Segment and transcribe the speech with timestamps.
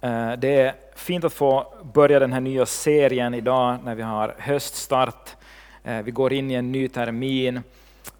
[0.00, 4.34] Eh, det är fint att få börja den här nya serien idag när vi har
[4.38, 5.30] höststart.
[5.84, 7.60] Eh, vi går in i en ny termin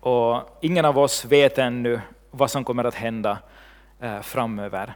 [0.00, 3.38] och ingen av oss vet ännu vad som kommer att hända
[4.00, 4.94] eh, framöver.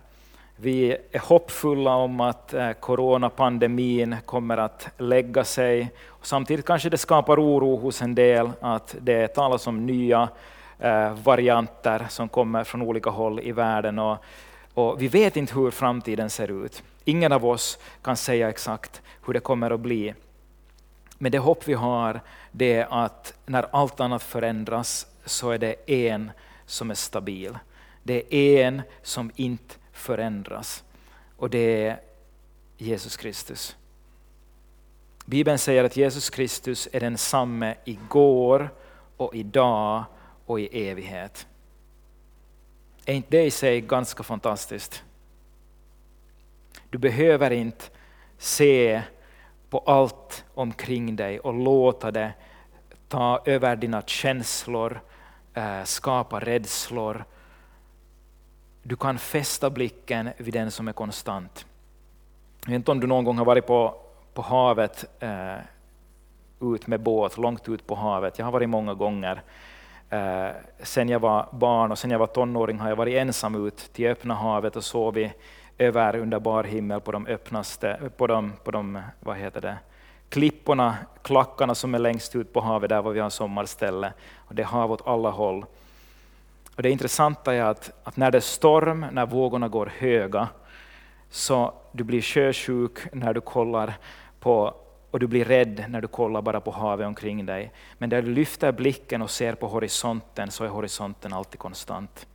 [0.57, 5.91] Vi är hoppfulla om att coronapandemin kommer att lägga sig.
[6.23, 10.29] Samtidigt kanske det skapar oro hos en del att det talas om nya
[11.25, 13.99] varianter som kommer från olika håll i världen.
[13.99, 14.25] Och
[14.75, 16.83] och vi vet inte hur framtiden ser ut.
[17.05, 20.15] Ingen av oss kan säga exakt hur det kommer att bli.
[21.19, 22.21] Men det hopp vi har
[22.53, 26.31] det är att när allt annat förändras så är det en
[26.67, 27.59] som är stabil.
[28.03, 30.85] Det är en som inte förändras.
[31.37, 32.01] Och det är
[32.77, 33.77] Jesus Kristus.
[35.25, 38.71] Bibeln säger att Jesus Kristus är densamme igår
[39.17, 40.05] och idag
[40.47, 41.47] och i evighet.
[43.07, 45.03] Är inte det i sig ganska fantastiskt?
[46.91, 47.85] Du behöver inte
[48.39, 49.03] se
[49.71, 52.33] på allt omkring dig och låta det
[53.09, 55.01] ta över dina känslor,
[55.55, 57.25] eh, skapa rädslor.
[58.83, 61.67] Du kan fästa blicken vid den som är konstant.
[62.65, 63.95] Jag vet inte om du någon gång har varit på,
[64.35, 65.57] på havet, eh,
[66.61, 68.39] ut med båt, långt ut på havet.
[68.39, 69.43] Jag har varit många gånger.
[70.13, 70.51] Eh,
[70.83, 74.11] sen jag var barn och sen jag var tonåring har jag varit ensam ut till
[74.11, 75.33] öppna havet och sovit
[75.79, 79.77] över under bar himmel på de öppnaste, på de, på de vad heter det,
[80.29, 84.13] klipporna, klackarna som är längst ut på havet, där var vi har sommarställe.
[84.37, 85.65] Och det är hav åt alla håll.
[86.77, 90.49] Och det intressanta är att, att när det är storm, när vågorna går höga,
[91.31, 93.95] så du blir sjösjuk när du kollar
[94.41, 94.75] på
[95.13, 97.73] och du blir rädd när du kollar bara på havet omkring dig.
[97.99, 102.27] Men där du lyfter blicken och ser på horisonten så är horisonten alltid konstant.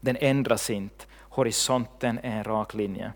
[0.00, 1.04] Den ändras inte.
[1.18, 3.12] Horisonten är en rak linje.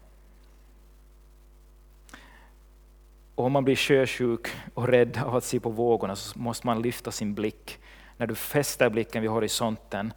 [3.35, 6.83] Och om man blir sjösjuk och rädd av att se på vågorna så måste man
[6.83, 7.79] lyfta sin blick.
[8.17, 10.13] När du fäster blicken vid horisonten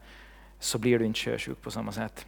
[0.60, 2.26] så blir du inte sjösjuk på samma sätt.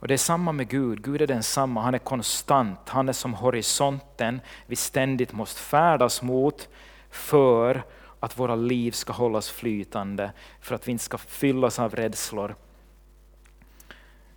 [0.00, 1.02] Och Det är samma med Gud.
[1.02, 2.88] Gud är densamma, han är konstant.
[2.88, 6.68] Han är som horisonten vi ständigt måste färdas mot
[7.10, 7.82] för
[8.20, 12.54] att våra liv ska hållas flytande, för att vi inte ska fyllas av rädslor.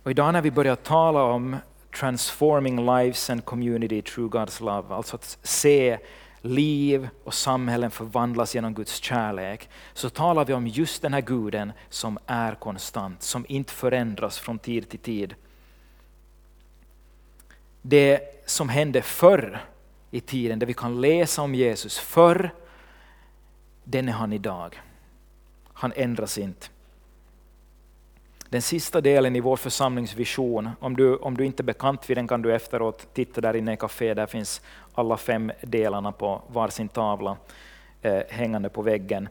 [0.02, 1.56] Och idag när vi börjar tala om
[2.00, 5.98] transforming lives and community through God's love, alltså att se
[6.40, 11.72] liv och samhällen förvandlas genom Guds kärlek, så talar vi om just den här guden
[11.88, 15.34] som är konstant, som inte förändras från tid till tid
[17.82, 19.60] det som hände förr
[20.10, 22.50] i tiden, där vi kan läsa om Jesus förr,
[23.84, 24.80] den är han idag.
[25.72, 26.66] Han ändras inte.
[28.48, 32.28] Den sista delen i vår församlingsvision, om du, om du inte är bekant vid den
[32.28, 34.60] kan du efteråt titta där inne i kaféet, där finns
[34.94, 37.36] alla fem delarna på varsin tavla
[38.02, 39.28] eh, hängande på väggen.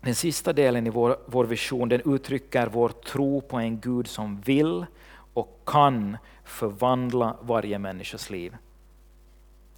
[0.00, 4.40] Den sista delen i vår, vår vision den uttrycker vår tro på en Gud som
[4.40, 4.86] vill
[5.34, 8.56] och kan förvandla varje människas liv.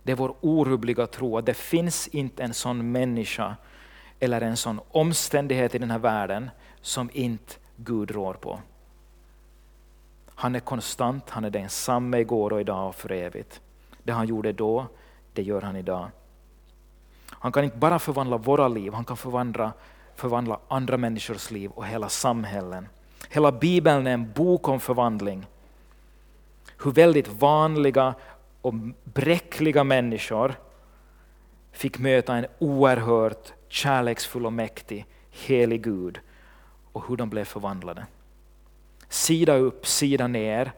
[0.03, 3.56] Det är vår orubbliga tro att det finns inte en sån människa
[4.20, 6.50] eller en sån omständighet i den här världen
[6.81, 8.60] som inte Gud rår på.
[10.34, 13.60] Han är konstant, han är densamme igår och idag och för evigt.
[14.03, 14.87] Det han gjorde då,
[15.32, 16.09] det gör han idag.
[17.31, 19.72] Han kan inte bara förvandla våra liv, han kan förvandla,
[20.14, 22.88] förvandla andra människors liv och hela samhällen.
[23.29, 25.47] Hela Bibeln är en bok om förvandling
[26.85, 28.15] hur väldigt vanliga
[28.62, 28.75] och
[29.05, 30.55] bräckliga människor
[31.73, 36.21] fick möta en oerhört kärleksfull och mäktig, helig Gud
[36.93, 38.07] och hur de blev förvandlade.
[39.09, 40.73] Sida upp, sida ner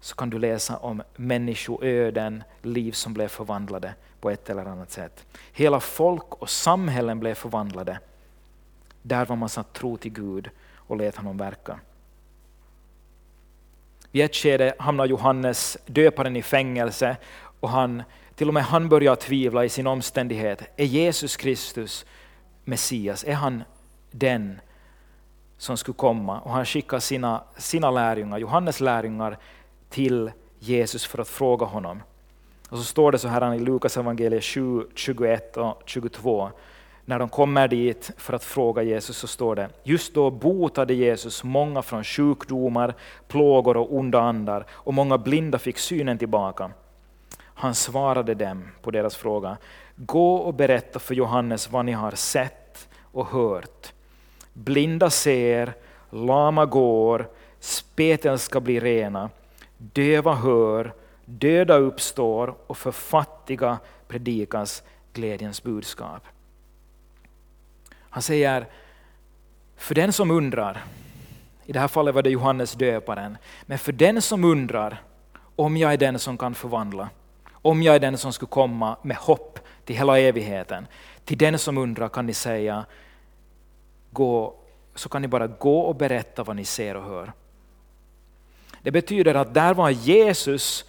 [0.00, 5.26] så kan du läsa om människoöden, liv som blev förvandlade på ett eller annat sätt.
[5.52, 7.98] Hela folk och samhällen blev förvandlade.
[9.02, 10.50] Där var man satt tro till Gud
[10.86, 11.80] och lät honom verka.
[14.12, 17.16] I ett skede hamnar Johannes döparen i fängelse
[17.60, 18.02] och han,
[18.34, 20.62] till och med han börjar tvivla i sin omständighet.
[20.76, 22.06] Är Jesus Kristus
[22.64, 23.24] Messias?
[23.24, 23.64] Är han
[24.10, 24.60] den
[25.58, 26.40] som skulle komma?
[26.40, 29.38] Och han skickar sina, sina lärjungar, Johannes lärjungar
[29.90, 32.02] till Jesus för att fråga honom.
[32.68, 36.50] Och så står det så här i Lukas evangeliet 7, 21 och 22
[37.08, 41.44] när de kommer dit för att fråga Jesus så står det, just då botade Jesus
[41.44, 42.94] många från sjukdomar,
[43.28, 46.70] plågor och onda andar och många blinda fick synen tillbaka.
[47.38, 49.56] Han svarade dem på deras fråga,
[49.96, 53.92] gå och berätta för Johannes vad ni har sett och hört.
[54.52, 55.74] Blinda ser,
[56.10, 57.28] lama går,
[57.60, 59.30] spetälska blir rena,
[59.78, 60.92] döva hör,
[61.24, 64.82] döda uppstår och för fattiga predikas
[65.12, 66.22] glädjens budskap.
[68.16, 68.66] Han säger,
[69.76, 70.84] för den som undrar,
[71.64, 75.02] i det här fallet var det Johannes döparen, men för den som undrar
[75.56, 77.08] om jag är den som kan förvandla,
[77.52, 80.86] om jag är den som skulle komma med hopp till hela evigheten,
[81.24, 82.86] till den som undrar kan ni säga,
[84.10, 84.54] gå,
[84.94, 87.32] så kan ni bara gå och berätta vad ni ser och hör.
[88.82, 90.84] Det betyder att där var Jesus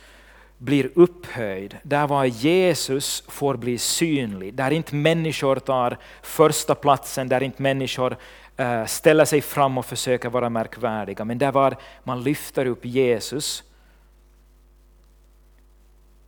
[0.58, 7.44] blir upphöjd, där var Jesus får bli synlig, där inte människor tar första platsen, där
[7.44, 8.18] inte människor
[8.58, 13.64] eh, ställer sig fram och försöker vara märkvärdiga, men där var man lyfter upp Jesus.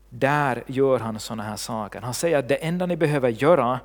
[0.10, 2.02] Där gör han sådana här saker.
[2.02, 3.80] Han säger att det enda ni behöver göra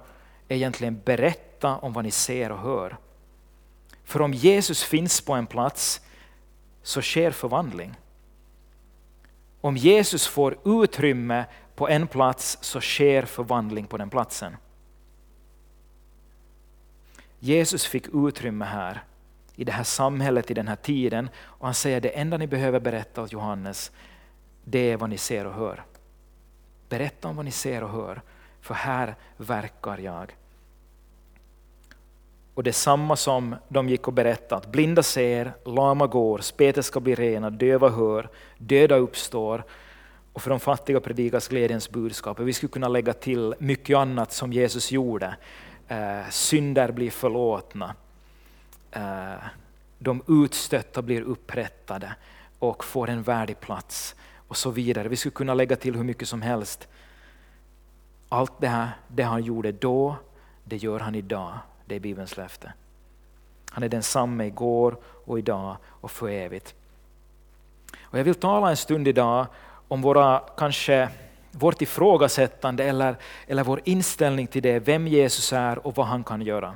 [0.48, 2.96] är egentligen berätta om vad ni ser och hör.
[4.04, 6.00] För om Jesus finns på en plats
[6.82, 7.94] så sker förvandling.
[9.64, 11.44] Om Jesus får utrymme
[11.74, 14.56] på en plats så sker förvandling på den platsen.
[17.38, 19.04] Jesus fick utrymme här,
[19.54, 21.28] i det här samhället, i den här tiden.
[21.42, 23.92] Och han säger det enda ni behöver berätta åt Johannes,
[24.64, 25.84] det är vad ni ser och hör.
[26.88, 28.22] Berätta om vad ni ser och hör,
[28.60, 30.36] för här verkar jag.
[32.54, 36.84] Och det är samma som de gick och berättade, att blinda ser, lama går, spetet
[36.84, 38.28] ska bli rena, döva hör,
[38.58, 39.64] döda uppstår.
[40.32, 42.40] Och för de fattiga predikas glädjens budskap.
[42.40, 45.36] vi skulle kunna lägga till mycket annat som Jesus gjorde.
[45.88, 47.94] Eh, synder blir förlåtna.
[48.90, 49.44] Eh,
[49.98, 52.14] de utstötta blir upprättade
[52.58, 54.14] och får en värdig plats.
[54.48, 55.08] Och så vidare.
[55.08, 56.88] Vi skulle kunna lägga till hur mycket som helst.
[58.28, 60.16] Allt det här, det han gjorde då,
[60.64, 61.58] det gör han idag.
[61.86, 62.72] Det är Bibelns löfte.
[63.70, 66.74] Han är densamme igår och idag och för evigt.
[68.02, 69.46] Och jag vill tala en stund idag
[69.88, 71.08] om våra, kanske
[71.50, 73.16] vårt ifrågasättande eller,
[73.46, 76.74] eller vår inställning till det, vem Jesus är och vad han kan göra.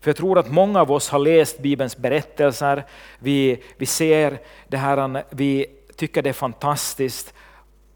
[0.00, 2.84] För jag tror att många av oss har läst Bibelns berättelser,
[3.18, 4.38] vi, vi ser
[4.68, 5.66] det här, vi
[5.96, 7.34] tycker det är fantastiskt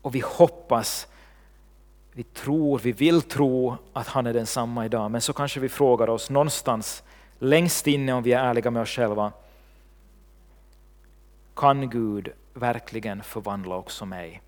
[0.03, 1.07] och vi hoppas
[2.13, 6.11] vi tror, vi vill tro att han är densamma idag, men så kanske vi frågar
[6.11, 7.03] oss någonstans
[7.39, 9.33] längst inne om vi är ärliga med oss själva.
[11.57, 14.43] Kan Gud verkligen förvandla också mig?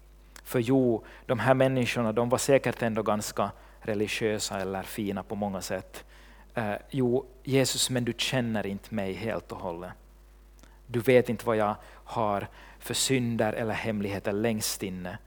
[0.45, 3.51] För jo, de här människorna de var säkert ändå ganska
[3.81, 6.05] religiösa eller fina på många sätt.
[6.55, 9.93] Eh, jo, Jesus, men du känner inte mig helt och hållet.
[10.87, 15.19] Du vet inte vad jag har för synder eller hemligheter längst inne.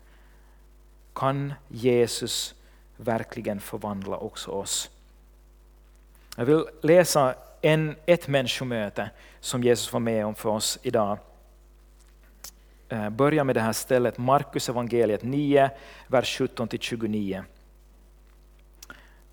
[1.17, 2.55] Kan Jesus
[2.97, 4.89] verkligen förvandla också oss?
[6.35, 9.09] Jag vill läsa en, ett människomöte
[9.39, 11.17] som Jesus var med om för oss idag.
[12.89, 15.69] Eh, börja med det här stället, Markus evangeliet 9,
[16.07, 17.43] vers 17-29.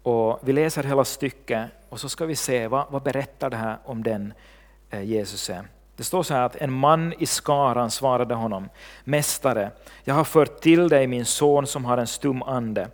[0.02, 3.78] Och vi läser hela stycket och så ska vi se vad, vad berättar det här
[3.84, 4.32] om den
[4.90, 5.68] eh, Jesus är.
[5.96, 8.68] Det står så här att en man i skaran svarade honom,
[9.04, 9.70] Mästare,
[10.04, 12.88] jag har fört till dig min son som har en stum ande,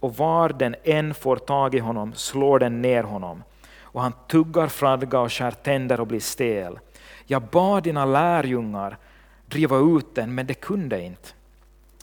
[0.00, 3.42] och var den än får tag i honom slår den ner honom,
[3.80, 6.78] och han tuggar fradga och skär tänder och blir stel.
[7.26, 8.98] Jag bad dina lärjungar
[9.46, 11.28] driva ut den, men det kunde inte.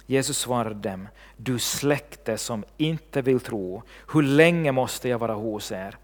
[0.05, 5.71] Jesus svarade dem, du släkte som inte vill tro, hur länge måste jag vara hos
[5.71, 5.97] er?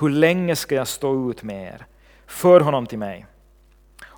[0.00, 1.86] Hur länge ska jag stå ut med er?
[2.26, 3.26] För honom till mig.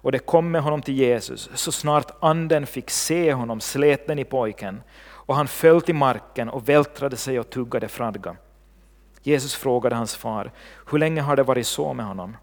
[0.04, 1.50] Och det kom med honom till Jesus.
[1.54, 6.49] Så snart anden fick se honom slet den i pojken och han föll till marken
[6.49, 8.37] och vältrade sig och tuggade fradga.
[9.23, 10.52] Jesus frågade hans far,
[10.90, 12.37] hur länge har det varit så med honom?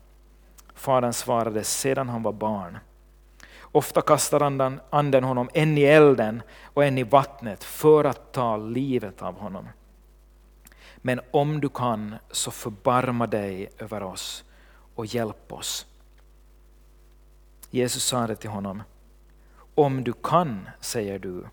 [0.76, 2.78] Fadern svarade, sedan han var barn.
[3.62, 8.58] Ofta kastar anden, anden honom en i elden och en i vattnet för att ta
[8.58, 9.70] livet av honom.
[10.98, 14.44] Men om du kan, så förbarma dig över oss
[14.96, 15.86] och hjälp oss.
[17.72, 18.84] Jesus sa till honom,
[19.76, 21.44] om du kan, säger du,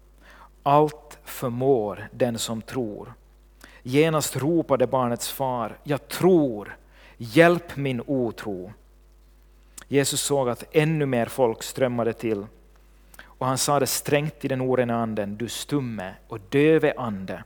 [0.62, 3.12] allt förmår den som tror.
[3.82, 6.76] Genast ropade barnets far, jag tror,
[7.16, 8.72] hjälp min otro.
[9.88, 12.46] Jesus såg att ännu mer folk strömmade till
[13.38, 17.44] och han sade strängt till den orena anden, du stumme och döve ande.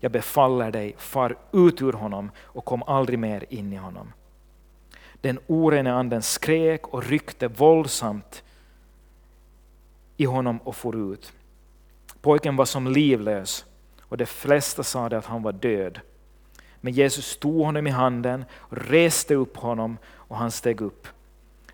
[0.00, 4.12] Jag befaller dig, far ut ur honom och kom aldrig mer in i honom.
[5.24, 8.42] Den orene anden skrek och ryckte våldsamt
[10.16, 11.32] i honom och for ut.
[12.20, 13.64] Pojken var som livlös
[14.00, 16.00] och de flesta sade att han var död.
[16.80, 21.08] Men Jesus tog honom i handen och reste upp honom och han steg upp.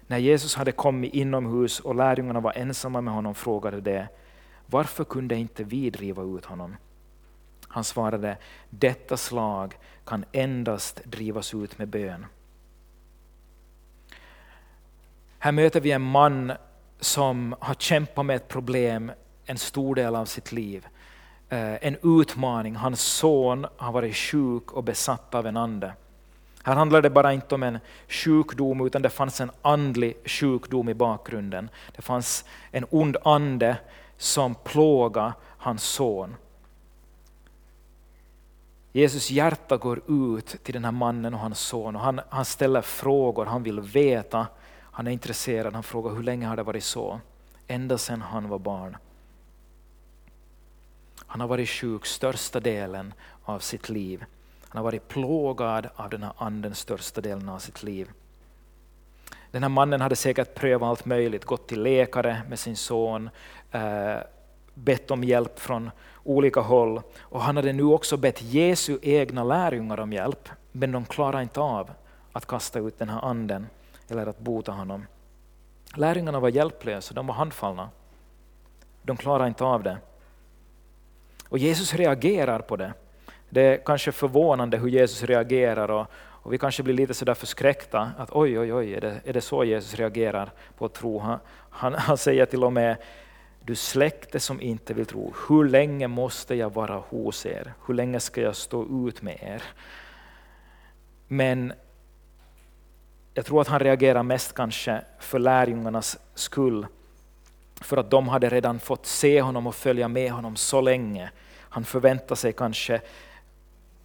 [0.07, 4.07] När Jesus hade kommit inomhus och lärjungarna var ensamma med honom frågade de,
[4.67, 6.77] varför kunde inte vi driva ut honom?
[7.69, 8.37] Han svarade,
[8.69, 12.27] detta slag kan endast drivas ut med bön.
[15.43, 16.53] Här möter vi en man
[17.01, 19.13] som har kämpat med ett problem
[19.47, 20.87] en stor del av sitt liv.
[21.49, 22.77] Eh, en utmaning.
[22.77, 25.93] Hans son har varit sjuk och besatt av en ande.
[26.63, 27.79] Här handlar det bara inte om en
[28.09, 31.69] sjukdom, utan det fanns en andlig sjukdom i bakgrunden.
[31.97, 33.77] Det fanns en ond ande
[34.17, 36.37] som plågade hans son.
[38.93, 42.83] Jesus hjärta går ut till den här mannen och hans son och han, han ställer
[42.83, 44.47] frågor, han vill veta,
[44.93, 47.21] han är intresserad, han frågar hur länge har det varit så?
[47.67, 48.97] Ända sedan han var barn.
[51.27, 54.25] Han har varit sjuk största delen av sitt liv.
[54.69, 58.11] Han har varit plågad av den här anden största delen av sitt liv.
[59.51, 63.31] Den här mannen hade säkert prövat allt möjligt, gått till läkare med sin son,
[63.71, 64.17] eh,
[64.75, 65.91] bett om hjälp från
[66.25, 67.03] olika håll.
[67.21, 71.61] Och han hade nu också bett Jesu egna lärjungar om hjälp, men de klarade inte
[71.61, 71.91] av
[72.33, 73.67] att kasta ut den här anden
[74.11, 75.07] eller att bota honom.
[75.95, 77.91] Lärjungarna var hjälplösa, de var handfallna.
[79.03, 79.99] De klarade inte av det.
[81.49, 82.93] Och Jesus reagerar på det.
[83.49, 88.11] Det är kanske förvånande hur Jesus reagerar och, och vi kanske blir lite sådär förskräckta
[88.19, 91.19] att oj, oj, oj, är det, är det så Jesus reagerar på att tro?
[91.19, 91.39] Han,
[91.71, 92.97] han, han säger till och med
[93.65, 97.73] du släkte som inte vill tro, hur länge måste jag vara hos er?
[97.87, 99.63] Hur länge ska jag stå ut med er?
[101.29, 101.73] Men
[103.35, 106.87] jag tror att han reagerar mest kanske för lärjungarnas skull.
[107.81, 111.31] För att de hade redan fått se honom och följa med honom så länge.
[111.59, 113.01] Han förväntar sig kanske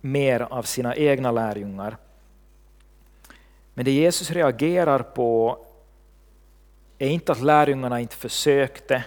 [0.01, 1.97] mer av sina egna lärjungar.
[3.73, 5.59] Men det Jesus reagerar på
[6.97, 9.03] är inte att lärjungarna inte försökte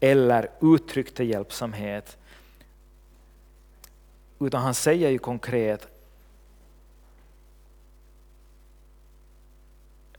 [0.00, 2.18] eller uttryckte hjälpsamhet.
[4.40, 5.88] Utan han säger ju konkret,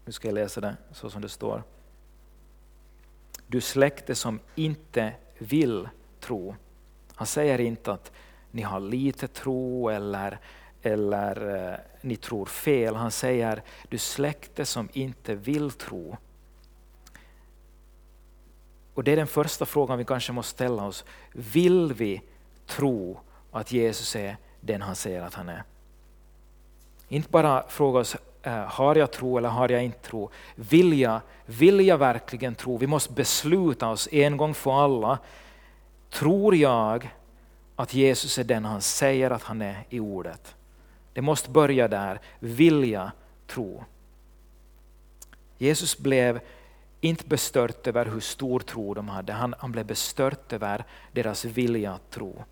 [0.06, 1.64] nu ska jag läsa det så som det står.
[3.48, 6.56] Du släkte som inte vill tro.
[7.16, 8.12] Han säger inte att
[8.52, 10.40] ni har lite tro eller,
[10.82, 12.96] eller eh, ni tror fel.
[12.96, 16.18] Han säger du släkte som inte vill tro.
[18.94, 21.06] Och Det är den första frågan vi kanske måste ställa oss.
[21.32, 22.22] Vill vi
[22.66, 23.20] tro
[23.52, 25.64] att Jesus är den han säger att han är?
[27.08, 30.30] Inte bara fråga oss, Eh, har jag tro eller har jag inte tro?
[30.56, 32.78] Vill jag, vill jag verkligen tro?
[32.78, 35.20] Vi måste besluta oss en gång för alla.
[36.10, 37.14] Tror jag
[37.76, 40.56] att Jesus är den han säger att han är i ordet?
[41.14, 43.12] Det måste börja där, vilja
[43.48, 43.84] tro.
[45.58, 46.40] Jesus blev
[47.02, 51.94] inte bestört över hur stor tro de hade, han, han blev bestört över deras vilja
[51.94, 52.44] att tro.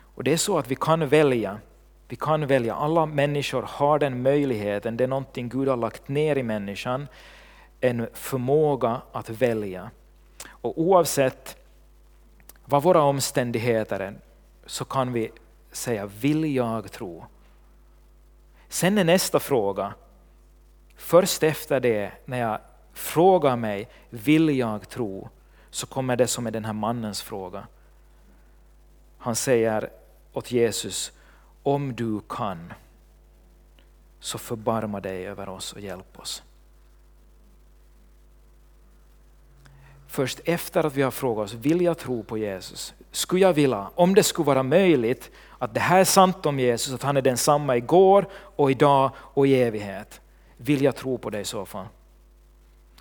[0.00, 1.58] Och Det är så att vi kan välja,
[2.08, 6.36] vi kan välja, alla människor har den möjligheten, det är någonting Gud har lagt ner
[6.36, 7.08] i människan,
[7.80, 9.90] en förmåga att välja.
[10.46, 11.56] Och oavsett
[12.64, 14.14] vad våra omständigheter är,
[14.66, 15.30] så kan vi
[15.72, 17.24] säga, vill jag tro?
[18.68, 19.94] Sen är nästa fråga,
[20.96, 22.58] först efter det, när jag
[22.92, 25.28] frågar mig, vill jag tro?
[25.70, 27.66] Så kommer det som är den här mannens fråga.
[29.18, 29.90] Han säger
[30.32, 31.12] åt Jesus,
[31.62, 32.72] om du kan,
[34.20, 36.42] så förbarma dig över oss och hjälp oss.
[40.06, 42.94] Först efter att vi har frågat oss, vill jag tro på Jesus?
[43.10, 46.94] Skulle jag vilja, om det skulle vara möjligt, att det här är sant om Jesus,
[46.94, 50.20] att han är densamma igår och idag och i evighet.
[50.56, 51.86] Vill jag tro på dig i så fall?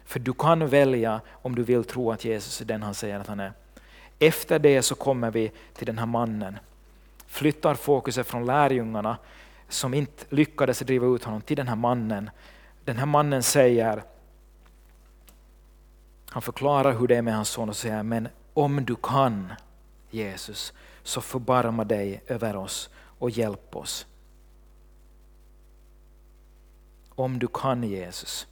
[0.05, 3.27] För du kan välja om du vill tro att Jesus är den han säger att
[3.27, 3.53] han är.
[4.19, 6.57] Efter det så kommer vi till den här mannen.
[7.27, 9.17] Flyttar fokuset från lärjungarna
[9.69, 12.29] som inte lyckades driva ut honom till den här mannen.
[12.85, 14.03] Den här mannen säger,
[16.29, 19.53] han förklarar hur det är med hans son och säger, men om du kan
[20.09, 24.05] Jesus, så förbarma dig över oss och hjälp oss.
[27.09, 28.47] Om du kan Jesus.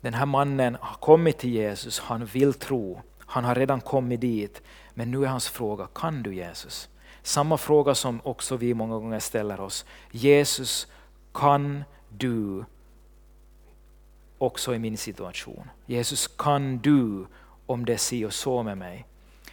[0.00, 4.62] Den här mannen har kommit till Jesus, han vill tro, han har redan kommit dit,
[4.94, 6.88] men nu är hans fråga, kan du Jesus?
[7.22, 9.84] Samma fråga som också vi många gånger ställer oss.
[10.10, 10.86] Jesus,
[11.32, 12.64] kan du
[14.38, 15.70] också i min situation?
[15.86, 17.26] Jesus, kan du
[17.66, 19.06] om det är si och så med mig?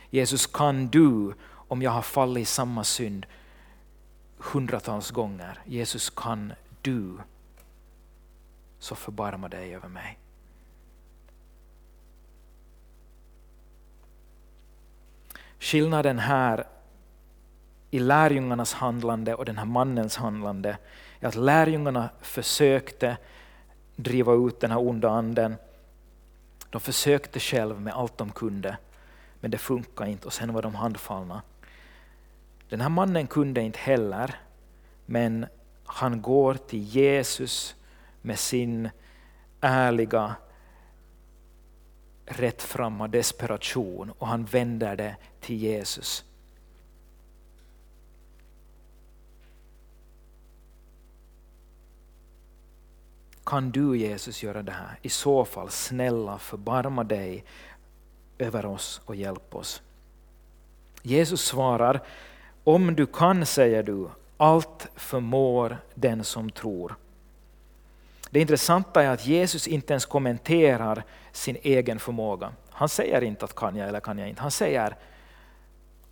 [0.09, 3.25] Jesus, kan du om jag har fallit i samma synd
[4.37, 5.59] hundratals gånger?
[5.65, 7.17] Jesus, kan du
[8.79, 10.19] så förbarma dig över mig.
[15.59, 16.67] Skillnaden här
[17.91, 20.77] i lärjungarnas handlande och den här mannens handlande
[21.19, 23.17] är att lärjungarna försökte
[23.95, 25.55] driva ut den här onda anden.
[26.69, 28.77] De försökte själv med allt de kunde,
[29.39, 31.41] men det funkade inte och sen var de handfallna.
[32.69, 34.35] Den här mannen kunde inte heller,
[35.05, 35.45] men
[35.85, 37.75] han går till Jesus
[38.21, 38.89] med sin
[39.61, 40.35] ärliga,
[42.27, 46.23] rättframma desperation och han vänder det till Jesus.
[53.43, 54.99] Kan du Jesus göra det här?
[55.01, 57.43] I så fall, snälla förbarma dig
[58.37, 59.81] över oss och hjälp oss.
[61.01, 62.01] Jesus svarar,
[62.63, 66.95] om du kan säger du, allt förmår den som tror.
[68.37, 72.53] Det intressanta är att Jesus inte ens kommenterar sin egen förmåga.
[72.69, 74.41] Han säger inte att kan jag eller kan jag inte.
[74.41, 74.97] Han säger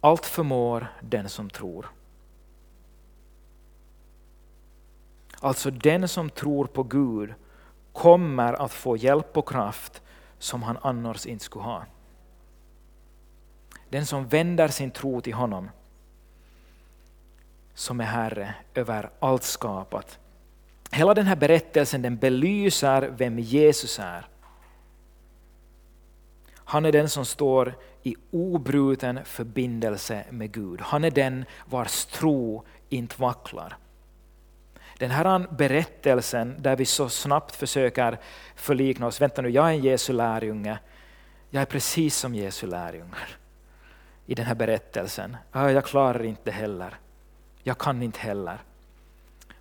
[0.02, 1.90] allt förmår den som tror.
[5.40, 7.34] Alltså den som tror på Gud
[7.94, 10.02] kommer att få hjälp och kraft
[10.40, 11.86] som han annars inte skulle ha.
[13.90, 15.70] Den som vänder sin tro till honom
[17.74, 20.20] som är Herre över allt skapat.
[20.96, 24.28] Hela den här berättelsen den belyser vem Jesus är.
[26.56, 30.82] Han är den som står i obruten förbindelse med Gud.
[30.82, 33.78] Han är den vars tro inte vacklar.
[34.98, 38.20] Den här berättelsen där vi så snabbt försöker
[38.56, 40.80] förlikna oss, vänta nu, jag är en Jesu lärjunge,
[41.50, 43.38] jag är precis som Jesu lärjungar
[44.26, 45.38] i den här berättelsen.
[45.52, 47.00] Jag klarar inte heller,
[47.64, 48.60] jag kan inte heller.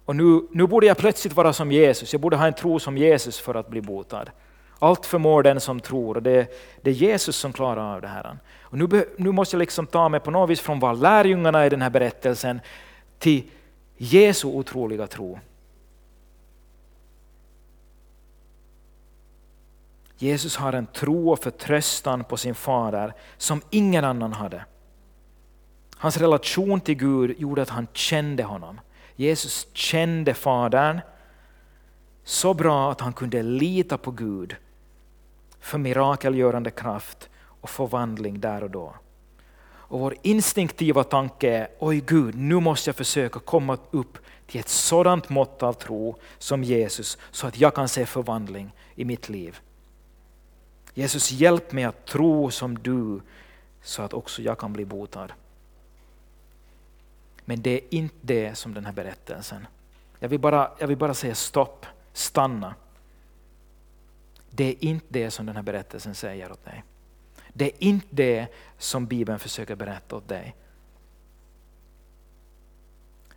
[0.05, 2.99] Och nu, nu borde jag plötsligt vara som Jesus, jag borde ha en tro som
[2.99, 4.31] Jesus för att bli botad.
[4.79, 6.47] Allt förmår den som tror och det,
[6.83, 8.39] det är Jesus som klarar av det här.
[8.61, 11.69] Och nu, nu måste jag liksom ta mig på något vis från vad lärjungarna i
[11.69, 12.61] den här berättelsen
[13.19, 13.51] till
[13.97, 15.39] Jesu otroliga tro.
[20.19, 24.65] Jesus har en tro och förtröstan på sin fader som ingen annan hade.
[25.97, 28.81] Hans relation till Gud gjorde att han kände honom.
[29.17, 31.01] Jesus kände Fadern
[32.25, 34.57] så bra att han kunde lita på Gud
[35.61, 37.29] för mirakelgörande kraft
[37.61, 38.95] och förvandling där och då.
[39.87, 44.69] Och vår instinktiva tanke är, oj Gud, nu måste jag försöka komma upp till ett
[44.69, 49.59] sådant mått av tro som Jesus, så att jag kan se förvandling i mitt liv.
[50.95, 53.21] Jesus, hjälp mig att tro som du,
[53.83, 55.33] så att också jag kan bli botad.
[57.45, 59.67] Men det är inte det som den här berättelsen.
[60.19, 62.75] Jag vill bara, jag vill bara säga stopp, stanna.
[64.51, 66.85] Det är inte det som den här berättelsen säger åt dig.
[67.53, 68.47] Det är inte det
[68.79, 70.57] som Bibeln försöker berätta åt dig.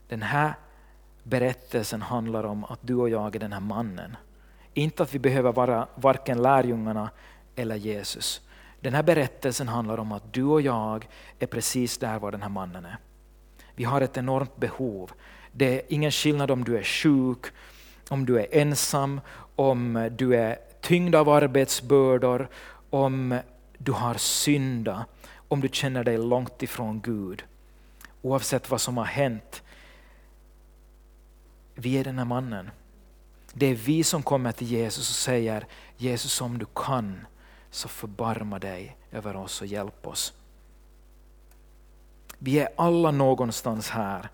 [0.08, 0.54] Den här
[1.24, 4.17] berättelsen handlar om att du och jag är den här mannen.
[4.74, 7.10] Inte att vi behöver vara varken lärjungarna
[7.56, 8.41] eller Jesus.
[8.80, 11.08] Den här berättelsen handlar om att du och jag
[11.39, 12.98] är precis där var den här mannen är.
[13.78, 15.12] Vi har ett enormt behov.
[15.52, 17.46] Det är ingen skillnad om du är sjuk,
[18.10, 19.22] om du är ensam,
[19.56, 22.50] om du är tyngd av arbetsbördor,
[22.90, 23.40] om
[23.78, 25.06] du har syndat,
[25.48, 27.44] om du känner dig långt ifrån Gud.
[28.22, 29.63] Oavsett vad som har hänt.
[31.76, 32.70] Vi är den här mannen.
[33.54, 35.66] Det är vi som kommer till Jesus och säger
[35.98, 37.28] Jesus om du kan
[37.72, 40.34] så förbarma dig över oss och hjälp oss.
[42.39, 44.30] Vi är alla någonstans här.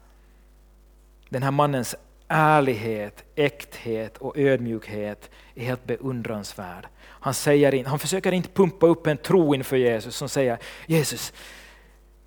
[1.30, 1.96] Den här mannens
[2.28, 6.88] ärlighet, äkthet och ödmjukhet är helt beundransvärd.
[7.00, 11.34] Han, säger, han försöker inte pumpa upp en tro inför Jesus som säger Jesus,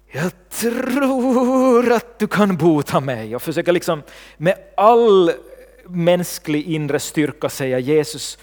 [0.07, 3.37] jag tror att du kan bota mig.
[3.37, 4.03] Och försöker liksom
[4.37, 5.33] med all
[5.85, 8.39] mänsklig inre styrka säga Jesus,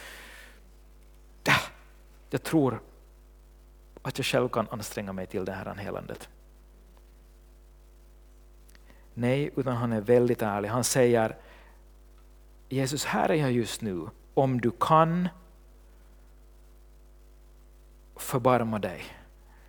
[2.30, 2.80] jag tror
[4.02, 6.30] att jag själv kan anstränga mig till det här helandet.
[9.14, 10.70] Nej, utan han är väldigt ärlig.
[10.70, 11.36] Han säger
[12.70, 14.08] Jesus, här är jag just nu.
[14.34, 15.30] Om du kan,
[18.16, 19.04] förbarma dig.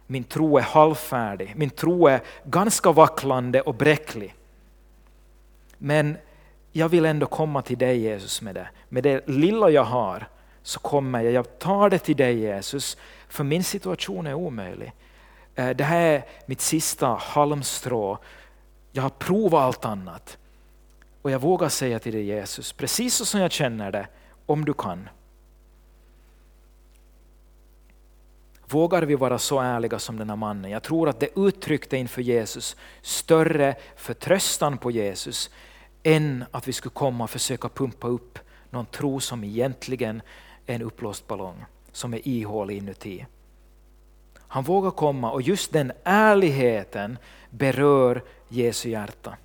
[0.06, 4.34] Min tro är halvfärdig, min tro är ganska vacklande och bräcklig.
[5.78, 6.16] Men
[6.72, 8.68] jag vill ändå komma till dig Jesus med det.
[8.88, 10.28] Med det lilla jag har
[10.62, 11.32] så kommer jag.
[11.32, 12.96] Jag tar det till dig Jesus,
[13.28, 14.92] för min situation är omöjlig.
[15.54, 18.18] Eh, det här är mitt sista halmstrå.
[18.96, 20.38] Jag har provat allt annat.
[21.22, 24.06] Och jag vågar säga till dig Jesus, precis så som jag känner det,
[24.46, 25.08] om du kan.
[28.66, 30.70] Vågar vi vara så ärliga som den här mannen?
[30.70, 35.50] Jag tror att det uttryckte inför Jesus större förtröstan på Jesus
[36.02, 38.38] än att vi skulle komma och försöka pumpa upp
[38.70, 40.22] någon tro som egentligen
[40.66, 43.26] är en uppblåst ballong, som är ihålig inuti.
[44.54, 47.18] Han vågar komma och just den ärligheten
[47.50, 49.36] berör Jesu hjärta.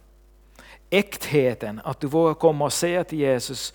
[0.90, 3.74] Äktheten, att du vågar komma och säga till Jesus,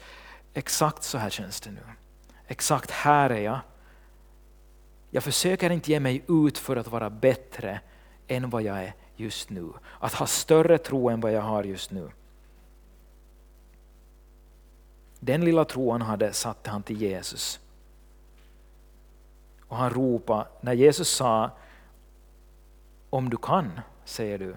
[0.52, 1.80] exakt så här känns det nu.
[2.46, 3.60] Exakt här är jag.
[5.10, 7.80] Jag försöker inte ge mig ut för att vara bättre
[8.28, 9.68] än vad jag är just nu.
[10.00, 12.10] Att ha större tro än vad jag har just nu.
[15.20, 17.60] Den lilla tro han hade satte han till Jesus.
[19.68, 21.50] Och han ropade, när Jesus sa
[23.10, 24.56] om du kan, säger du,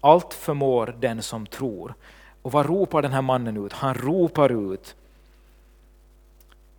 [0.00, 1.94] allt förmår den som tror.
[2.42, 3.72] Och vad ropar den här mannen ut?
[3.72, 4.96] Han ropar ut,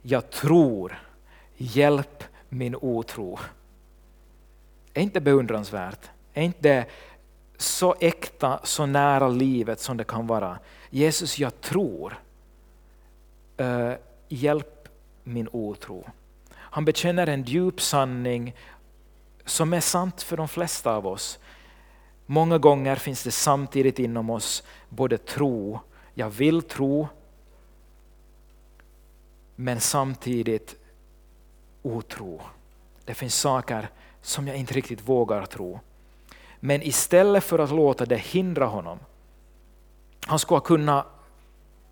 [0.02, 1.00] jag tror,
[1.58, 3.40] hjälp min otro.
[4.94, 6.10] Är inte beundransvärt?
[6.34, 6.86] Är inte
[7.58, 10.60] så äkta, så nära livet som det kan vara?
[10.90, 12.20] Jesus, jag tror.
[13.62, 13.94] Uh,
[14.28, 14.88] hjälp
[15.24, 16.06] min otro.
[16.78, 18.56] Han bekänner en djup sanning
[19.46, 21.40] som är sant för de flesta av oss.
[22.26, 25.80] Många gånger finns det samtidigt inom oss både tro,
[26.14, 27.08] jag vill tro,
[29.56, 30.76] men samtidigt
[31.82, 32.42] otro.
[33.06, 33.90] Det finns saker
[34.22, 35.80] som jag inte riktigt vågar tro.
[36.60, 39.00] Men istället för att låta det hindra honom,
[40.26, 41.06] han skulle kunna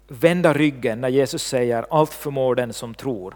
[0.08, 3.36] vända ryggen när Jesus säger allt förmår den som tror,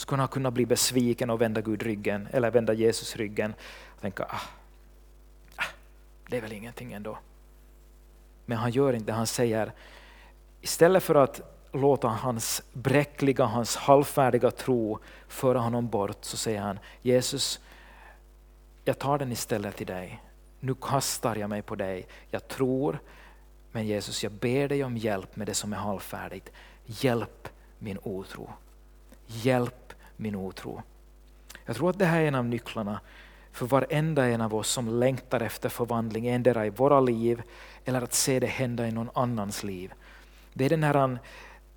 [0.00, 3.54] skulle han kunna bli besviken och vända Gud ryggen, eller vända Jesus ryggen
[3.94, 4.40] och tänka ah,
[5.56, 5.64] ah,
[6.28, 7.18] det är väl ingenting ändå.
[8.46, 9.72] Men han gör inte han säger
[10.60, 11.40] istället för att
[11.72, 17.60] låta hans bräckliga, hans halvfärdiga tro föra honom bort så säger han Jesus,
[18.84, 20.22] jag tar den istället till dig.
[20.60, 22.06] Nu kastar jag mig på dig.
[22.30, 22.98] Jag tror,
[23.72, 26.48] men Jesus jag ber dig om hjälp med det som är halvfärdigt.
[26.86, 28.50] Hjälp min otro.
[29.30, 30.82] Hjälp min otro.
[31.66, 33.00] Jag tror att det här är en av nycklarna
[33.52, 37.42] för varenda en av oss som längtar efter förvandling, endera i våra liv
[37.84, 39.92] eller att se det hända i någon annans liv.
[40.52, 41.18] Det är den här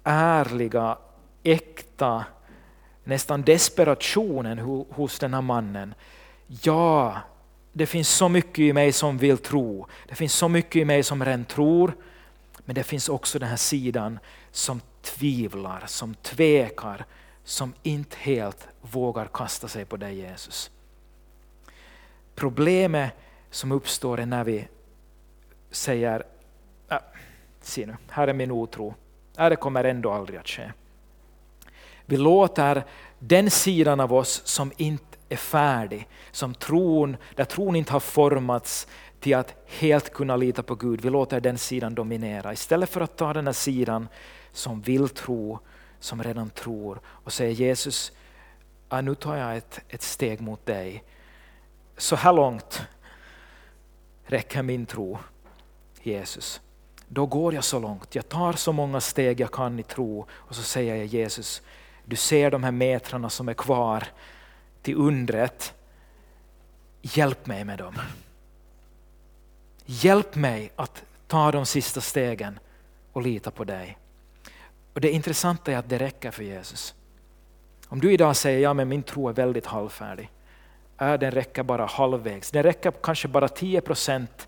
[0.03, 0.97] ärliga,
[1.43, 2.25] äkta,
[3.03, 5.93] nästan desperationen hos den här mannen.
[6.47, 7.17] Ja,
[7.73, 9.87] det finns så mycket i mig som vill tro.
[10.07, 11.93] Det finns så mycket i mig som redan tror.
[12.65, 14.19] Men det finns också den här sidan
[14.51, 17.05] som tvivlar, som tvekar,
[17.43, 20.71] som inte helt vågar kasta sig på dig Jesus.
[22.36, 23.12] Problemet
[23.49, 24.67] som uppstår är när vi
[25.71, 26.23] säger,
[26.89, 26.97] äh,
[27.62, 28.95] se nu, här är min otro.
[29.38, 30.71] äh, det kommer ändå aldrig att ske.
[32.06, 32.84] Vi låter
[33.19, 38.88] den sidan av oss som inte är färdig, som tron, där tron inte har formats
[39.19, 42.53] till att helt kunna lita på Gud, vi låter den sidan dominera.
[42.53, 44.08] Istället för att ta den här sidan
[44.51, 45.60] som vill tro,
[46.03, 48.11] som redan tror och säger Jesus,
[48.89, 51.03] ja, nu tar jag ett, ett steg mot dig.
[51.97, 52.81] Så här långt
[54.25, 55.19] räcker min tro,
[56.01, 56.61] Jesus
[57.13, 58.15] då går jag så långt.
[58.15, 61.61] Jag tar så många steg jag kan i tro och så säger jag Jesus,
[62.05, 64.03] du ser de här metrarna som är kvar
[64.81, 65.73] till undret.
[67.01, 67.95] Hjälp mig med dem.
[69.85, 72.59] Hjälp mig att ta de sista stegen
[73.13, 73.97] och lita på dig.
[74.93, 76.95] Och Det intressanta är att det räcker för Jesus.
[77.88, 80.29] Om du idag säger ja men min tro är väldigt halvfärdig.
[80.97, 82.51] är den räcker bara halvvägs.
[82.51, 84.47] Den räcker kanske bara 10 procent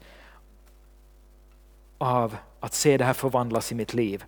[1.97, 4.25] av att se det här förvandlas i mitt liv.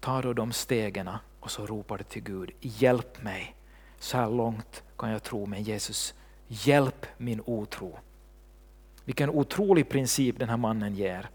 [0.00, 3.54] Ta då de stegen och så ropar du till Gud, hjälp mig.
[3.98, 6.14] Så här långt kan jag tro, men Jesus,
[6.48, 7.98] hjälp min otro.
[9.08, 11.28] Vilken otrolig princip den här mannen ger.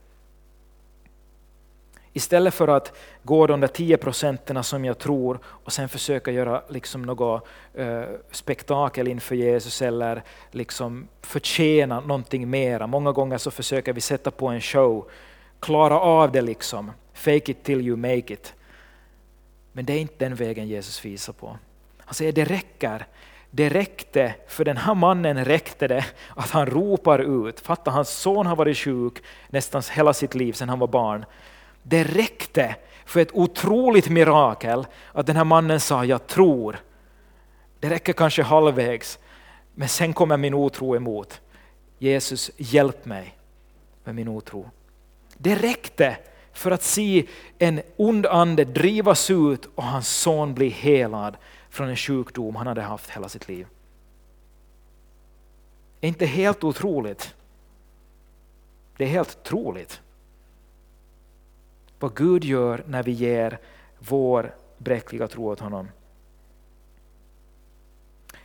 [2.14, 6.64] Istället för att gå de där 10 procenten som jag tror och sen försöka göra
[6.70, 12.88] liksom något eh, spektakel inför Jesus eller liksom förtjäna någonting mera.
[12.88, 15.10] Många gånger så försöker vi sätta på en show,
[15.60, 18.54] klara av det liksom, fake it till you make it.
[19.72, 21.58] Men det är inte den vägen Jesus visar på.
[21.98, 23.08] Han säger det räcker.
[23.56, 27.60] Det räckte, för den här mannen räckte det att han ropar ut.
[27.60, 31.26] Fatta, hans son har varit sjuk nästan hela sitt liv sedan han var barn.
[31.84, 36.80] Det räckte för ett otroligt mirakel att den här mannen sa jag tror.
[37.80, 39.20] Det räcker kanske halvvägs,
[39.76, 41.42] men sen kommer min otro emot.
[42.00, 43.38] Jesus, hjälp mig
[44.04, 44.70] med min otro.
[45.38, 46.18] Det räckte
[46.54, 47.26] för att se
[47.60, 51.38] en ond ande drivas ut och hans son bli helad
[51.74, 53.68] från en sjukdom han hade haft hela sitt liv.
[56.02, 57.36] är inte helt otroligt.
[58.98, 60.02] Det är helt troligt.
[62.00, 63.60] Vad Gud gör när vi ger
[64.00, 65.90] vår bräckliga tro åt honom.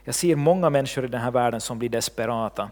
[0.04, 2.70] Jag ser många människor i den här världen som blir desperata,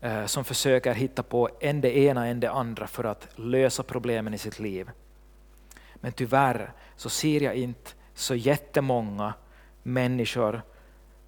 [0.00, 4.34] eh, som försöker hitta på en det ena en det andra för att lösa problemen
[4.34, 4.90] i sitt liv.
[5.94, 9.34] Men tyvärr så ser jag inte så jättemånga
[9.86, 10.62] människor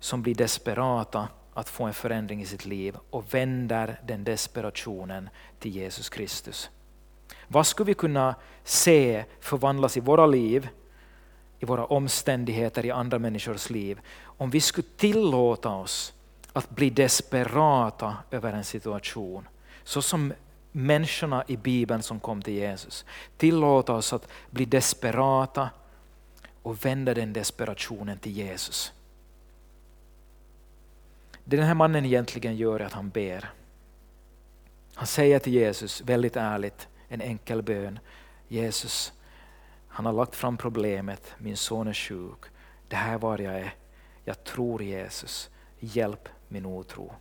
[0.01, 5.77] som blir desperata att få en förändring i sitt liv och vänder den desperationen till
[5.77, 6.71] Jesus Kristus.
[7.49, 10.68] Vad skulle vi kunna se förvandlas i våra liv,
[11.59, 16.12] i våra omständigheter, i andra människors liv, om vi skulle tillåta oss
[16.53, 19.49] att bli desperata över en situation,
[19.85, 20.33] så som
[20.73, 23.05] människorna i Bibeln som kom till Jesus.
[23.37, 25.71] Tillåta oss att bli desperata
[26.62, 28.92] och vända den desperationen till Jesus.
[31.44, 33.51] Det den här mannen egentligen gör är att han ber.
[34.94, 37.99] Han säger till Jesus väldigt ärligt en enkel bön.
[38.49, 39.12] Jesus,
[39.88, 42.44] han har lagt fram problemet, min son är sjuk,
[42.88, 43.75] det här är var jag är.
[44.25, 47.12] Jag tror Jesus, hjälp min otro.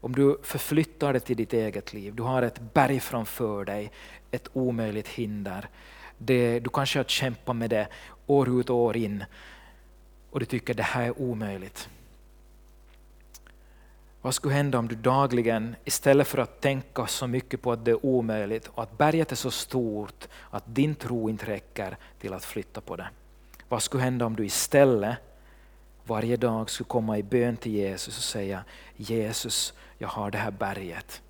[0.00, 3.92] Om du förflyttar det till ditt eget liv, du har ett berg framför dig,
[4.30, 5.68] ett omöjligt hinder.
[6.24, 7.88] Det, du kanske har kämpat med det
[8.26, 9.24] år ut och år in
[10.30, 11.88] och du tycker det här är omöjligt.
[14.22, 17.90] Vad skulle hända om du dagligen, istället för att tänka så mycket på att det
[17.90, 22.44] är omöjligt och att berget är så stort att din tro inte räcker till att
[22.44, 23.08] flytta på det.
[23.68, 25.16] Vad skulle hända om du istället
[26.04, 28.64] varje dag skulle komma i bön till Jesus och säga
[28.96, 31.22] Jesus, jag har det här berget.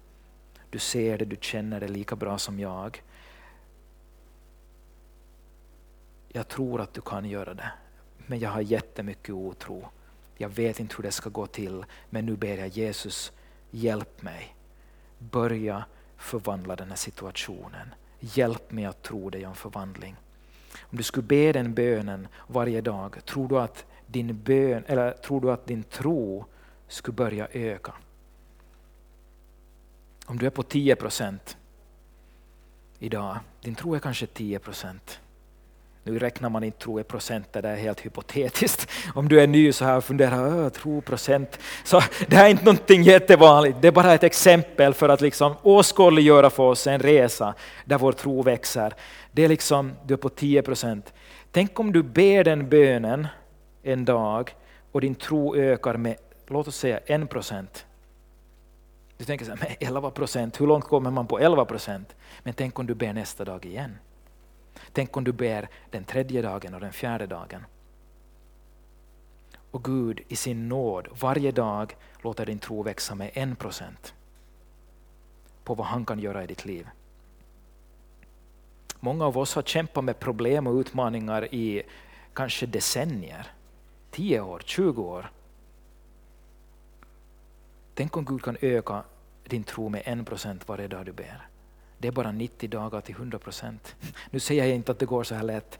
[0.70, 3.02] Du ser det, du känner det lika bra som jag.
[6.32, 7.70] Jag tror att du kan göra det,
[8.26, 9.88] men jag har jättemycket otro.
[10.36, 13.32] Jag vet inte hur det ska gå till, men nu ber jag Jesus,
[13.70, 14.56] hjälp mig.
[15.18, 15.84] Börja
[16.16, 17.94] förvandla den här situationen.
[18.20, 20.16] Hjälp mig att tro dig om förvandling.
[20.80, 25.40] Om du skulle be den bönen varje dag, tror du att din bön, eller tror
[25.40, 26.44] du att din tro
[26.88, 27.92] skulle börja öka?
[30.26, 31.56] Om du är på 10 procent
[32.98, 35.21] idag, din tro är kanske 10 procent.
[36.04, 38.90] Nu räknar man inte tro i procent, det är helt hypotetiskt.
[39.14, 41.58] Om du är ny så här och funderar, tro procent.
[41.84, 45.54] Så det här är inte någonting jättevanligt, det är bara ett exempel för att liksom
[45.62, 48.94] åskådliggöra för oss en resa där vår tro växer.
[49.32, 51.12] Det är liksom, du är på 10 procent.
[51.50, 53.26] Tänk om du ber den bönen
[53.82, 54.54] en dag
[54.92, 57.86] och din tro ökar med, låt oss säga en procent.
[59.18, 62.14] Du tänker så här, 11 procent, hur långt kommer man på 11 procent?
[62.42, 63.98] Men tänk om du ber nästa dag igen.
[64.92, 67.64] Tänk om du ber den tredje dagen och den fjärde dagen.
[69.70, 74.14] Och Gud i sin nåd varje dag låter din tro växa med en procent
[75.64, 76.88] på vad han kan göra i ditt liv.
[79.00, 81.82] Många av oss har kämpat med problem och utmaningar i
[82.32, 83.46] kanske decennier,
[84.10, 85.30] 10 år, 20 år.
[87.94, 89.04] Tänk om Gud kan öka
[89.44, 91.51] din tro med en procent varje dag du ber.
[92.02, 93.96] Det är bara 90 dagar till 100 procent.
[94.30, 95.78] Nu säger jag inte att det går så här lätt.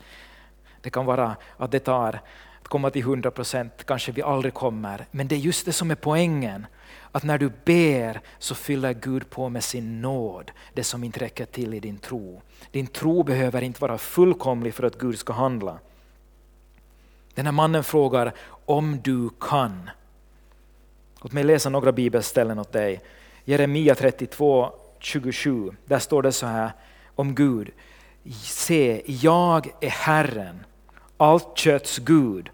[0.81, 2.21] Det kan vara att det tar
[2.63, 5.07] att komma till 100 procent, kanske vi aldrig kommer.
[5.11, 6.67] Men det är just det som är poängen.
[7.13, 11.45] Att när du ber så fyller Gud på med sin nåd, det som inte räcker
[11.45, 12.43] till i din tro.
[12.71, 15.79] Din tro behöver inte vara fullkomlig för att Gud ska handla.
[17.35, 19.91] Den här mannen frågar om du kan.
[21.23, 23.01] Låt mig läsa några bibelställen åt dig.
[23.45, 26.73] Jeremia 32, 27, där står det så här
[27.15, 27.71] om Gud.
[28.43, 30.65] Se, jag är Herren,
[31.17, 32.51] allt kötts Gud.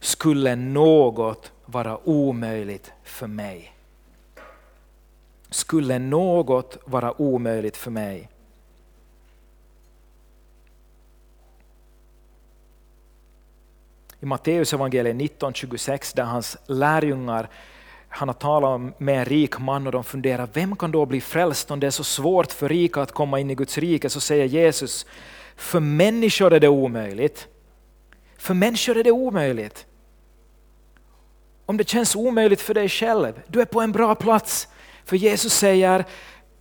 [0.00, 3.74] Skulle något vara omöjligt för mig?
[5.50, 8.28] Skulle något vara omöjligt för mig?
[14.20, 17.48] I Matteus evangeliet 19.26 där hans lärjungar
[18.16, 21.70] han har talat med en rik man och de funderar, vem kan då bli frälst
[21.70, 24.10] om det är så svårt för rika att komma in i Guds rike?
[24.10, 25.06] Så säger Jesus,
[25.56, 27.48] för människor är det omöjligt.
[28.36, 29.86] För människor är det omöjligt.
[31.66, 34.68] Om det känns omöjligt för dig själv, du är på en bra plats.
[35.04, 36.04] För Jesus säger,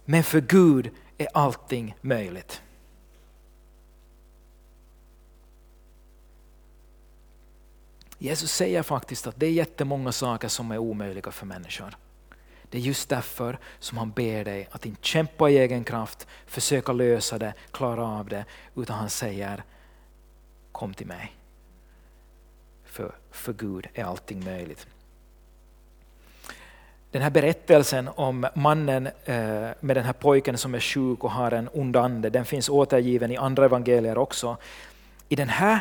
[0.05, 2.61] men för Gud är allting möjligt.
[8.23, 11.97] Jesus säger faktiskt att det är jättemånga saker som är omöjliga för människor.
[12.69, 16.93] Det är just därför som han ber dig att inte kämpa i egen kraft, försöka
[16.93, 19.63] lösa det, klara av det, utan han säger
[20.71, 21.36] kom till mig.
[22.83, 24.88] För, för Gud är allting möjligt.
[27.12, 31.51] Den här berättelsen om mannen eh, med den här pojken som är sjuk och har
[31.51, 34.57] en ond ande, den finns återgiven i andra evangelier också.
[35.29, 35.79] I den här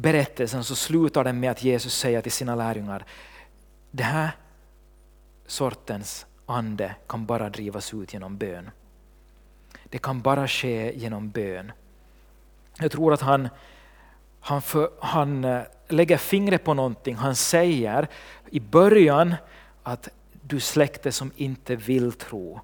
[0.00, 3.04] berättelsen så slutar den med att Jesus säger till sina lärjungar,
[3.90, 4.30] den här
[5.46, 8.70] sortens ande kan bara drivas ut genom bön.
[9.84, 11.72] Det kan bara ske genom bön.
[12.78, 13.48] Jag tror att han,
[14.40, 17.16] han, för, han eh, lägger fingret på någonting.
[17.16, 18.08] Han säger
[18.50, 19.34] i början
[19.82, 20.08] att
[20.42, 22.60] du släkte som inte vill tro.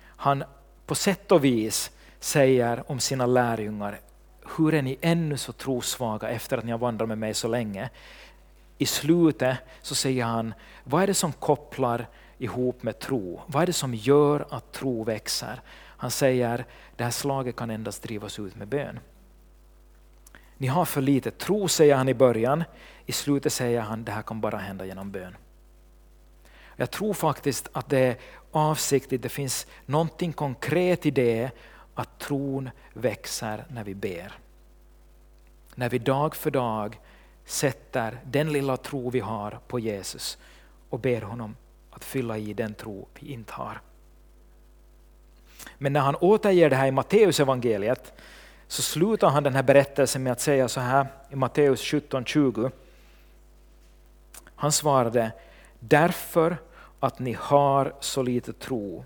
[0.00, 0.44] Han
[0.86, 1.90] på sätt och vis
[2.20, 4.00] säger om sina lärjungar,
[4.56, 7.90] hur är ni ännu så trosvaga efter att ni har vandrat med mig så länge?
[8.78, 12.06] I slutet så säger han, vad är det som kopplar
[12.38, 13.40] ihop med tro?
[13.46, 15.60] Vad är det som gör att tro växer?
[15.76, 16.64] Han säger,
[16.96, 19.00] det här slaget kan endast drivas ut med bön.
[20.56, 22.64] Ni har för lite tro, säger han i början.
[23.06, 25.36] I slutet säger han, det här kan bara hända genom bön.
[26.76, 28.16] Jag tror faktiskt att det är
[28.52, 31.50] avsiktligt, det finns någonting konkret i det
[31.98, 34.32] att tron växer när vi ber.
[35.74, 37.00] När vi dag för dag
[37.44, 40.38] sätter den lilla tro vi har på Jesus
[40.90, 41.56] och ber honom
[41.90, 43.80] att fylla i den tro vi inte har.
[45.78, 48.12] Men när han återger det här i Matteus evangeliet
[48.66, 52.70] så slutar han den här berättelsen med att säga så här i Matteus 17.20.
[54.54, 55.32] Han svarade,
[55.80, 56.56] därför
[57.00, 59.04] att ni har så lite tro.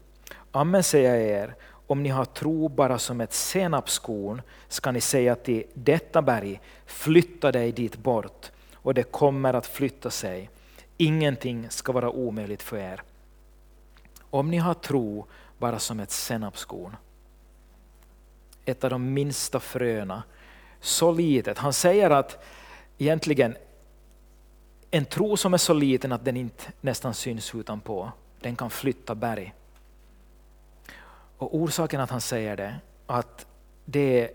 [0.51, 1.55] Amen säger jag er,
[1.93, 7.53] om ni har tro bara som ett senapskorn ska ni säga till detta berg, flytta
[7.53, 10.51] dig dit bort och det kommer att flytta sig.
[10.97, 13.03] Ingenting ska vara omöjligt för er.
[14.31, 15.27] Om ni har tro
[15.59, 16.97] bara som ett senapskorn,
[18.65, 20.23] ett av de minsta fröna,
[20.81, 21.59] så litet.
[21.59, 22.45] Han säger att
[22.99, 23.57] egentligen
[24.91, 29.15] en tro som är så liten att den inte nästan syns utanpå, den kan flytta
[29.15, 29.55] berg.
[31.43, 32.75] Och orsaken att han säger det,
[33.07, 33.47] att
[33.85, 34.31] det,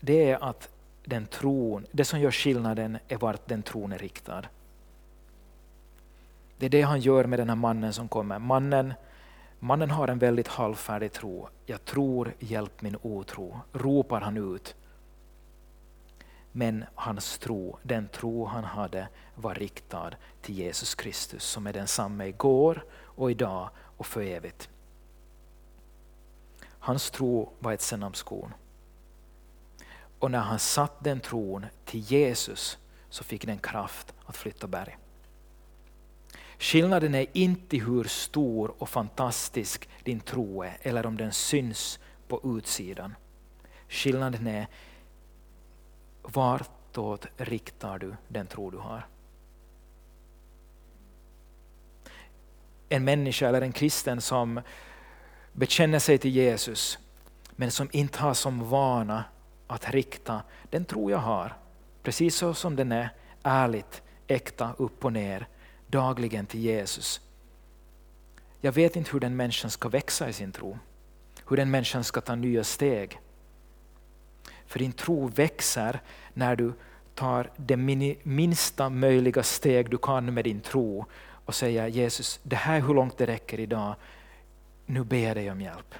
[0.00, 0.68] det är att
[1.04, 4.44] den tron, det som gör skillnaden är vart den tron är riktad.
[6.58, 8.38] Det är det han gör med den här mannen som kommer.
[8.38, 8.94] Mannen,
[9.58, 11.48] mannen har en väldigt halvfärdig tro.
[11.66, 14.74] Jag tror, hjälp min otro, ropar han ut.
[16.52, 20.10] Men hans tro, den tro han hade, var riktad
[20.42, 24.68] till Jesus Kristus som är densamme igår och idag och för evigt.
[26.88, 28.54] Hans tro var ett senapskorn.
[30.18, 32.78] Och när han satt den tron till Jesus
[33.10, 34.98] så fick den kraft att flytta berg.
[36.58, 41.98] Skillnaden är inte hur stor och fantastisk din tro är eller om den syns
[42.28, 43.14] på utsidan.
[43.88, 44.66] Skillnaden är
[46.22, 49.06] vartåt riktar du den tro du har.
[52.88, 54.60] En människa eller en kristen som
[55.58, 56.98] bekänner sig till Jesus
[57.50, 59.24] men som inte har som vana
[59.66, 61.56] att rikta den tro jag har,
[62.02, 63.08] precis så som den är,
[63.42, 65.48] ärligt, äkta, upp och ner,
[65.86, 67.20] dagligen till Jesus.
[68.60, 70.78] Jag vet inte hur den människan ska växa i sin tro,
[71.48, 73.20] hur den människan ska ta nya steg.
[74.66, 76.00] För din tro växer
[76.34, 76.72] när du
[77.14, 77.76] tar det
[78.22, 81.06] minsta möjliga steg du kan med din tro
[81.44, 83.94] och säger Jesus, det här är hur långt det räcker idag,
[84.88, 85.94] nu ber jag dig om hjälp.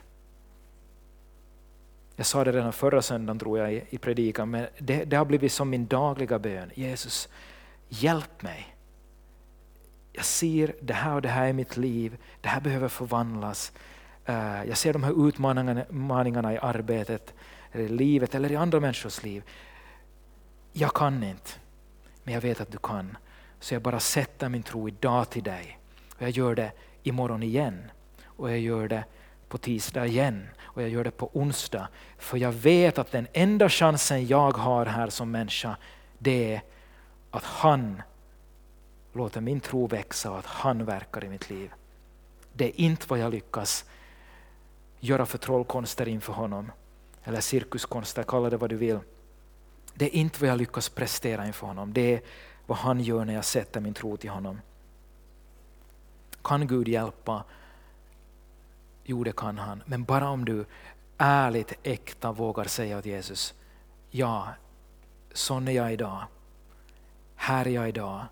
[2.17, 5.53] Jag sa det redan förra söndagen tror jag i, predikan, men det, det har blivit
[5.53, 6.71] som min dagliga bön.
[6.75, 7.29] Jesus,
[7.89, 8.77] hjälp mig.
[10.13, 13.73] Jag ser det här och det här i mitt liv, det här behöver förvandlas.
[14.25, 17.35] Eh, jag ser de här utmaningarna i arbetet,
[17.73, 19.43] eller i livet eller i andra människors liv.
[20.73, 21.51] Jag kan inte,
[22.25, 23.17] men jag vet att du kan.
[23.61, 25.79] Så jag bara sätter min tro idag till dig.
[26.17, 26.73] Och jag gör det
[27.03, 27.91] imorgon igen.
[28.39, 29.05] Och jag gör det
[29.49, 31.89] på tisdag igen och jag gör det på onsdag.
[32.19, 35.77] För jag vet att den enda chansen jag har här som människa,
[36.19, 36.63] det är
[37.31, 38.03] att han
[39.13, 41.73] låter min tro växa och att han verkar i mitt liv.
[42.53, 43.85] Det är inte vad jag lyckas
[45.01, 46.73] göra för trollkonster inför honom,
[47.25, 48.99] eller cirkuskonster, kalla det vad du vill.
[49.95, 52.21] Det är inte vad jag lyckas prestera inför honom, det är
[52.67, 54.61] vad han gör när jag sätter min tro till honom.
[56.43, 57.45] Kan Gud hjälpa
[59.11, 59.83] Jo, det kan han.
[59.87, 60.65] Men bara om du
[61.19, 63.55] ärligt, äkta vågar säga till Jesus,
[64.11, 64.49] ja,
[65.33, 66.23] sån är jag idag.
[67.35, 68.27] Här är jag idag.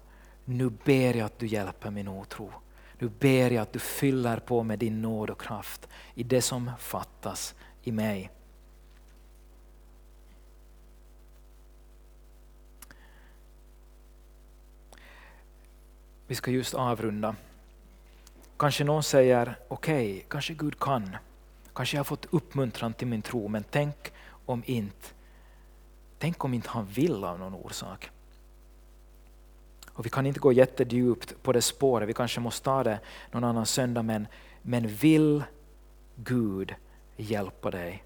[0.44, 2.52] Nu ber jag att du hjälper min otro.
[2.98, 6.70] Nu ber jag att du fyller på med din nåd och kraft i det som
[6.78, 8.30] fattas i mig.
[16.26, 17.36] Vi ska just avrunda.
[18.56, 21.16] Kanske någon säger, okej, okay, kanske Gud kan.
[21.74, 24.12] Kanske jag har fått uppmuntran till min tro, men tänk
[24.46, 25.06] om inte.
[26.18, 28.10] Tänk om inte han vill av någon orsak.
[29.92, 33.00] Och vi kan inte gå jättedjupt på det spåret, vi kanske måste ta det
[33.30, 34.26] någon annan söndag, men,
[34.62, 35.44] men vill
[36.16, 36.74] Gud
[37.16, 38.05] hjälpa dig?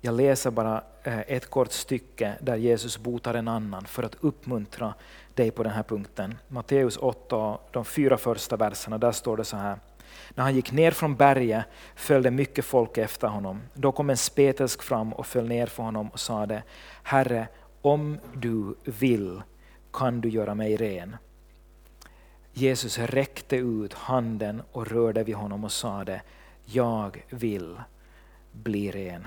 [0.00, 4.94] Jag läser bara eh, ett kort stycke där Jesus botar en annan för att uppmuntra
[5.34, 6.38] dig på den här punkten.
[6.48, 9.78] Matteus 8, de fyra första verserna, där står det så här.
[10.34, 13.60] När han gick ner från berget följde mycket folk efter honom.
[13.74, 16.62] Då kom en spetälsk fram och föll ner för honom och sade,
[17.02, 17.48] Herre,
[17.82, 19.42] om du vill
[19.92, 21.16] kan du göra mig ren.
[22.52, 26.22] Jesus räckte ut handen och rörde vid honom och sade,
[26.64, 27.80] jag vill
[28.52, 29.26] bli ren.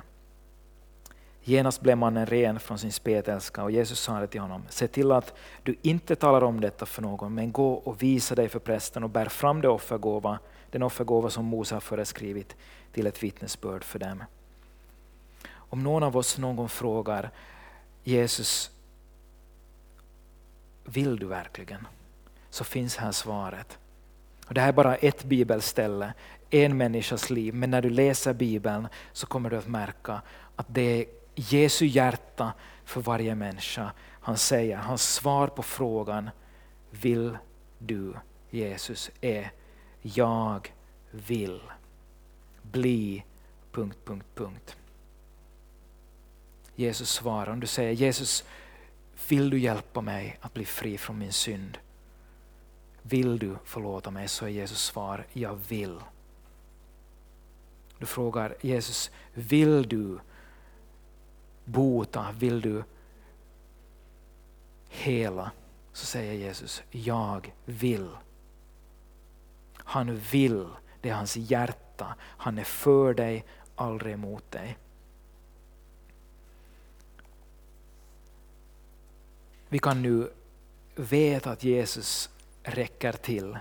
[1.46, 5.34] Genast blev mannen ren från sin spetälska och Jesus sa till honom, se till att
[5.64, 9.10] du inte talar om detta för någon, men gå och visa dig för prästen och
[9.10, 10.40] bär fram det offergåva,
[10.72, 12.56] den offergåva som Mose har föreskrivit
[12.94, 14.24] till ett vittnesbörd för dem.
[15.54, 17.32] Om någon av oss någon gång frågar
[18.04, 18.72] Jesus,
[20.86, 21.88] vill du verkligen?
[22.50, 23.78] Så finns här svaret.
[24.48, 26.14] Och det här är bara ett bibelställe,
[26.50, 30.22] en människas liv, men när du läser bibeln så kommer du att märka
[30.56, 31.06] att det är
[31.36, 32.54] Jesu hjärta
[32.86, 33.92] för varje människa.
[34.22, 36.30] Han säger, hans svar på frågan
[37.02, 37.38] Vill
[37.78, 38.14] du
[38.50, 39.52] Jesus är
[40.02, 40.74] Jag
[41.12, 41.62] vill
[42.62, 43.24] bli...
[43.72, 44.78] Punkt, punkt, punkt.
[46.76, 48.44] Jesus svarar, om du säger Jesus
[49.28, 51.78] vill du hjälpa mig att bli fri från min synd?
[53.02, 54.28] Vill du förlåta mig?
[54.28, 56.00] Så är Jesus svar, jag vill.
[58.00, 60.20] Du frågar Jesus, vill du
[61.66, 62.84] bota, vill du
[64.90, 65.52] hela?
[65.94, 68.10] Så säger Jesus, jag vill.
[69.78, 70.68] Han vill,
[71.02, 72.16] det är hans hjärta.
[72.20, 73.46] Han är för dig,
[73.76, 74.78] aldrig emot dig.
[79.70, 80.32] Vi kan nu
[80.96, 82.30] veta att Jesus
[82.64, 83.58] räcker till.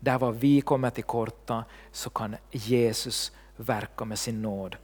[0.00, 4.76] Där var vi kommer till korta så kan Jesus verka med sin nåd.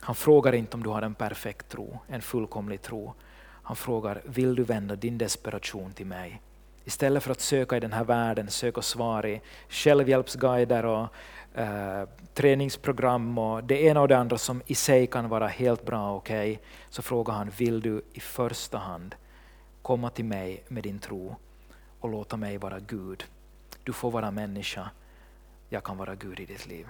[0.00, 3.14] Han frågar inte om du har en perfekt tro, en fullkomlig tro.
[3.62, 6.40] Han frågar, vill du vända din desperation till mig?
[6.84, 11.08] Istället för att söka i den här världen, söka svar i självhjälpsguider och
[11.54, 16.10] eh, träningsprogram och det ena och det andra som i sig kan vara helt bra
[16.10, 19.14] och okej, okay, så frågar han, vill du i första hand
[19.82, 21.36] komma till mig med din tro
[22.00, 23.24] och låta mig vara Gud.
[23.84, 24.90] Du får vara människa,
[25.68, 26.86] jag kan vara Gud i ditt liv.